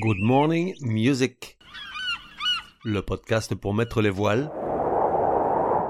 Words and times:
Good 0.00 0.20
Morning 0.20 0.76
Music. 0.80 1.58
Le 2.84 3.02
podcast 3.02 3.56
pour 3.56 3.74
mettre 3.74 4.00
les 4.00 4.10
voiles, 4.10 4.48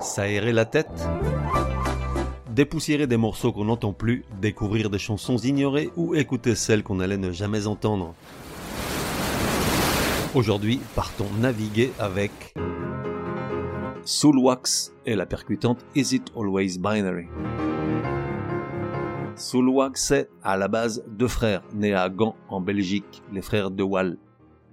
s'aérer 0.00 0.52
la 0.52 0.64
tête, 0.64 0.88
dépoussiérer 2.48 3.06
des 3.06 3.18
morceaux 3.18 3.52
qu'on 3.52 3.66
n'entend 3.66 3.92
plus, 3.92 4.24
découvrir 4.40 4.88
des 4.88 4.98
chansons 4.98 5.36
ignorées 5.36 5.90
ou 5.96 6.14
écouter 6.14 6.54
celles 6.54 6.82
qu'on 6.82 7.00
allait 7.00 7.18
ne 7.18 7.32
jamais 7.32 7.66
entendre. 7.66 8.14
Aujourd'hui, 10.34 10.80
partons 10.94 11.28
naviguer 11.38 11.92
avec 11.98 12.54
Soulwax 14.04 14.94
et 15.04 15.16
la 15.16 15.26
percutante 15.26 15.84
Is 15.94 16.14
It 16.14 16.32
Always 16.34 16.78
Binary. 16.78 17.26
Soulwax, 19.38 20.02
c'est 20.02 20.28
à 20.42 20.56
la 20.56 20.68
base 20.68 21.04
deux 21.08 21.28
frères 21.28 21.62
nés 21.74 21.94
à 21.94 22.08
Gand 22.08 22.34
en 22.48 22.60
Belgique, 22.60 23.22
les 23.32 23.42
frères 23.42 23.70
de 23.70 23.82
Wall. 23.82 24.18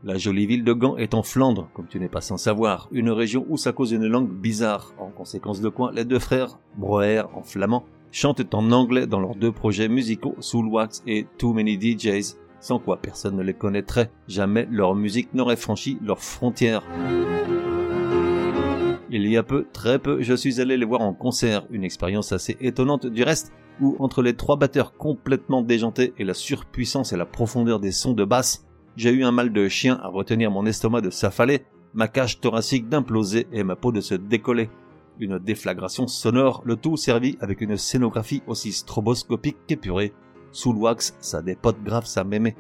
La 0.04 0.18
jolie 0.18 0.46
ville 0.46 0.64
de 0.64 0.74
Gand 0.74 0.98
est 0.98 1.14
en 1.14 1.24
Flandre, 1.24 1.70
comme 1.74 1.88
tu 1.88 2.00
n'es 2.00 2.10
pas 2.10 2.22
sans 2.22 2.38
savoir, 2.38 2.88
une 2.92 3.10
région 3.10 3.46
où 3.50 3.58
ça 3.58 3.72
cause 3.72 3.92
une 3.92 4.08
langue 4.08 4.30
bizarre, 4.30 4.94
en 5.00 5.10
conséquence 5.10 5.62
de 5.62 5.70
quoi 5.70 5.92
les 5.92 6.06
deux 6.06 6.20
frères, 6.20 6.60
Broer 6.78 7.30
en 7.34 7.44
flamand, 7.44 7.86
chantent 8.12 8.54
en 8.54 8.72
anglais 8.72 9.08
dans 9.08 9.20
leurs 9.20 9.36
deux 9.36 9.52
projets 9.52 9.88
musicaux 9.88 10.36
Soulwax 10.40 11.04
et 11.08 11.28
Too 11.38 11.54
Many 11.54 11.80
DJs, 11.80 12.36
sans 12.60 12.80
quoi 12.80 12.98
personne 12.98 13.36
ne 13.36 13.44
les 13.44 13.54
connaîtrait, 13.54 14.12
jamais 14.28 14.68
leur 14.72 14.96
musique 14.96 15.34
n'aurait 15.34 15.56
franchi 15.56 15.98
leurs 16.02 16.22
frontières. 16.22 16.84
Il 19.12 19.28
y 19.28 19.38
a 19.38 19.44
peu, 19.44 19.66
très 19.72 20.00
peu, 20.00 20.22
je 20.22 20.34
suis 20.34 20.60
allé 20.60 20.76
les 20.76 20.86
voir 20.86 21.02
en 21.02 21.14
concert, 21.14 21.66
une 21.70 21.84
expérience 21.84 22.32
assez 22.32 22.58
étonnante. 22.60 23.06
Du 23.06 23.24
reste, 23.24 23.54
où 23.82 23.96
entre 24.00 24.22
les 24.22 24.36
trois 24.36 24.58
batteurs 24.58 24.94
complètement 24.98 25.62
déjantés 25.62 26.14
et 26.18 26.24
la 26.24 26.34
surpuissance 26.34 27.14
et 27.14 27.18
la 27.18 27.26
profondeur 27.26 27.80
des 27.80 27.92
sons 27.92 28.14
de 28.14 28.26
basse, 28.26 28.66
j'ai 28.96 29.12
eu 29.12 29.24
un 29.24 29.32
mal 29.32 29.52
de 29.52 29.68
chien 29.68 30.00
à 30.02 30.08
retenir 30.08 30.52
mon 30.52 30.66
estomac 30.66 31.02
de 31.02 31.10
s'affaler, 31.10 31.66
ma 31.94 32.08
cage 32.08 32.40
thoracique 32.40 32.90
d'imploser 32.90 33.48
et 33.52 33.64
ma 33.64 33.76
peau 33.76 33.92
de 33.92 34.02
se 34.02 34.16
décoller. 34.16 34.70
Une 35.20 35.40
déflagration 35.40 36.08
sonore, 36.08 36.62
le 36.66 36.76
tout 36.76 36.98
servi 36.98 37.38
avec 37.40 37.62
une 37.62 37.78
scénographie 37.78 38.44
aussi 38.48 38.72
stroboscopique 38.72 39.58
qu'épurée. 39.68 40.14
Sous 40.52 40.74
wax, 40.74 41.16
ça 41.20 41.42
dépote 41.42 41.82
grave 41.84 42.06
ça 42.06 42.24
m'aimait. 42.24 42.56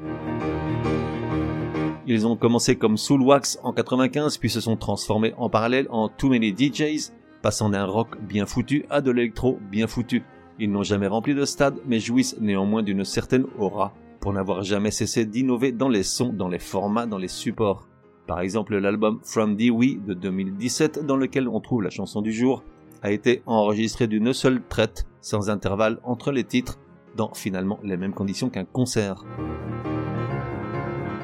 Ils 2.08 2.28
ont 2.28 2.36
commencé 2.36 2.76
comme 2.76 2.98
Soul 2.98 3.22
Wax 3.24 3.60
en 3.64 3.74
95 3.74 4.38
puis 4.38 4.50
se 4.50 4.62
sont 4.62 4.78
transformés 4.78 5.34
en 5.38 5.50
parallèle 5.50 5.88
en 5.90 6.08
Too 6.08 6.30
Many 6.30 6.54
DJs, 6.56 7.12
passant 7.42 7.70
d'un 7.70 7.86
rock 7.86 8.22
bien 8.22 8.46
foutu 8.46 8.86
à 8.90 9.02
de 9.02 9.12
l'électro 9.12 9.58
bien 9.72 9.88
foutu. 9.88 10.24
Ils 10.58 10.72
n'ont 10.72 10.84
jamais 10.84 11.08
rempli 11.08 11.36
de 11.36 11.44
stade, 11.44 11.80
mais 11.86 12.00
jouissent 12.00 12.38
néanmoins 12.40 12.82
d'une 12.82 13.04
certaine 13.04 13.46
aura, 13.60 13.94
pour 14.22 14.32
n'avoir 14.32 14.64
jamais 14.64 14.92
cessé 14.92 15.26
d'innover 15.26 15.72
dans 15.72 15.90
les 15.90 16.04
sons, 16.04 16.32
dans 16.32 16.48
les 16.48 16.60
formats, 16.60 17.06
dans 17.06 17.18
les 17.18 17.28
supports. 17.28 17.88
Par 18.26 18.40
exemple, 18.40 18.78
l'album 18.78 19.20
From 19.24 19.56
Dewey 19.56 20.00
de 20.06 20.14
2017, 20.14 21.06
dans 21.06 21.18
lequel 21.18 21.48
on 21.48 21.60
trouve 21.60 21.84
la 21.84 21.90
chanson 21.90 22.22
du 22.22 22.32
jour, 22.32 22.64
a 23.02 23.12
été 23.12 23.44
enregistré 23.46 24.08
d'une 24.08 24.34
seule 24.34 24.62
traite, 24.68 25.06
sans 25.22 25.50
intervalle 25.50 26.00
entre 26.04 26.32
les 26.32 26.44
titres, 26.44 26.80
dans 27.16 27.34
finalement 27.34 27.80
les 27.84 27.98
mêmes 27.98 28.14
conditions 28.14 28.50
qu'un 28.50 28.66
concert. 28.66 29.24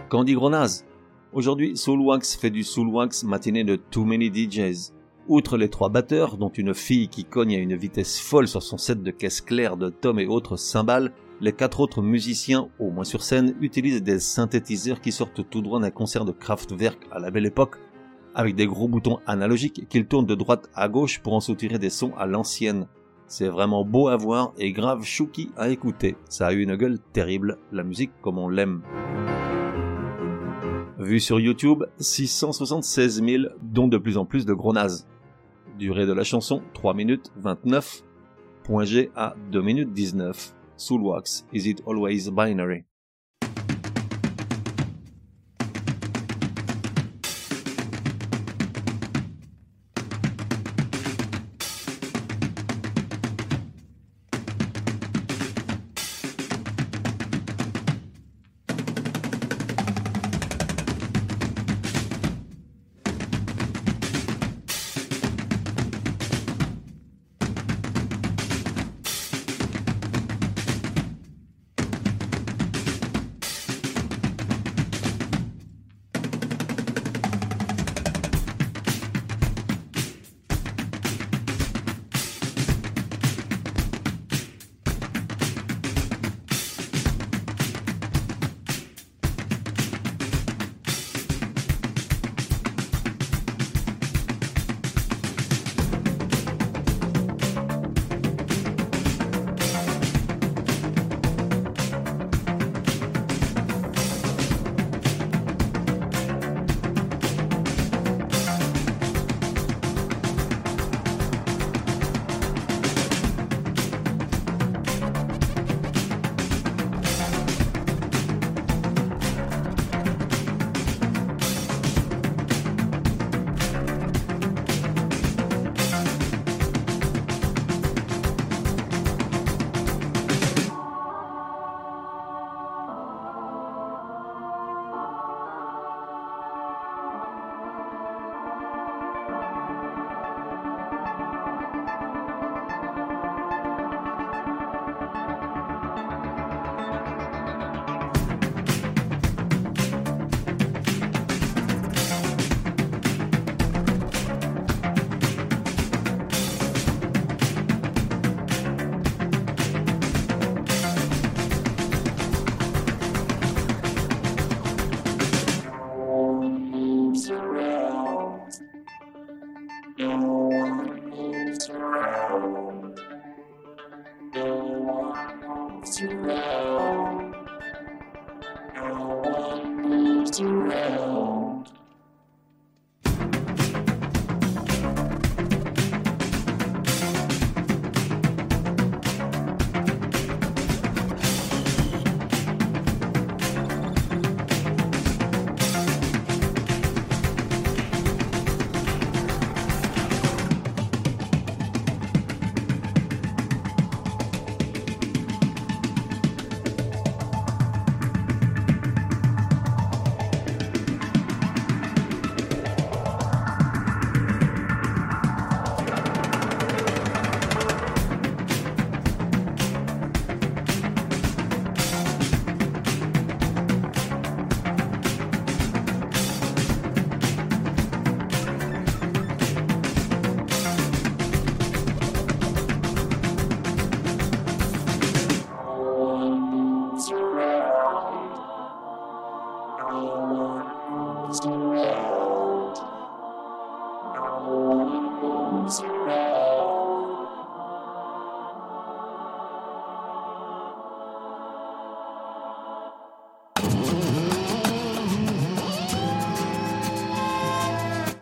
Candy 0.10 0.34
Gronaz. 0.34 0.86
Aujourd'hui, 1.34 1.78
Soulwax 1.78 2.36
fait 2.36 2.50
du 2.50 2.64
Soulwax 2.64 3.24
matiné 3.24 3.64
de 3.64 3.78
Too 3.78 4.04
Many 4.04 4.30
DJs. 4.30 4.92
Outre 5.28 5.58
les 5.58 5.70
trois 5.70 5.90
batteurs, 5.90 6.38
dont 6.38 6.50
une 6.50 6.74
fille 6.74 7.08
qui 7.08 7.26
cogne 7.26 7.56
à 7.56 7.60
une 7.60 7.76
vitesse 7.76 8.20
folle 8.20 8.48
sur 8.48 8.64
son 8.64 8.78
set 8.78 9.04
de 9.04 9.12
caisse 9.12 9.40
claire 9.40 9.78
de 9.78 9.90
tomes 9.90 10.20
et 10.20 10.26
autres 10.26 10.58
cymbales, 10.58 11.14
les 11.42 11.54
quatre 11.54 11.80
autres 11.80 12.02
musiciens, 12.02 12.70
au 12.80 12.90
moins 12.90 13.04
sur 13.04 13.24
scène, 13.24 13.56
utilisent 13.62 14.04
des 14.04 14.20
synthétiseurs 14.20 15.00
qui 15.00 15.12
sortent 15.12 15.48
tout 15.50 15.62
droit 15.62 15.80
d'un 15.80 15.92
concert 15.92 16.26
de 16.26 16.32
Kraftwerk 16.32 17.00
à 17.12 17.20
la 17.20 17.32
belle 17.32 17.46
époque, 17.46 17.78
avec 18.34 18.56
des 18.56 18.66
gros 18.66 18.88
boutons 18.88 19.20
analogiques 19.28 19.88
qu'ils 19.90 20.08
tournent 20.08 20.26
de 20.26 20.36
droite 20.36 20.70
à 20.74 20.88
gauche 20.88 21.22
pour 21.22 21.34
en 21.34 21.40
soutirer 21.40 21.80
des 21.80 21.90
sons 21.90 22.14
à 22.18 22.26
l'ancienne. 22.26 22.88
C'est 23.28 23.48
vraiment 23.48 23.86
beau 23.86 24.08
à 24.08 24.18
voir 24.18 24.54
et 24.58 24.72
grave 24.72 25.04
chouki 25.04 25.52
à 25.56 25.70
écouter. 25.70 26.16
Ça 26.30 26.48
a 26.48 26.54
eu 26.54 26.62
une 26.62 26.76
gueule 26.76 27.00
terrible, 27.14 27.58
la 27.72 27.84
musique 27.84 28.12
comme 28.22 28.38
on 28.38 28.50
l'aime. 28.50 28.82
Vu 31.02 31.20
sur 31.20 31.40
YouTube, 31.40 31.84
676 31.98 33.24
000, 33.24 33.44
dont 33.64 33.88
de 33.88 33.98
plus 33.98 34.18
en 34.18 34.26
plus 34.26 34.46
de 34.46 34.54
gros 34.54 34.72
nazes. 34.72 35.08
Durée 35.80 36.06
de 36.06 36.14
la 36.14 36.24
chanson, 36.24 36.62
3 36.76 36.94
minutes 36.94 37.32
29. 37.38 38.04
Point 38.64 38.86
à 39.16 39.34
2 39.52 39.62
minutes 39.64 39.94
19. 39.94 40.54
Soulwax, 40.78 41.48
Is 41.54 41.68
It 41.68 41.82
Always 41.88 42.30
Binary? 42.30 42.84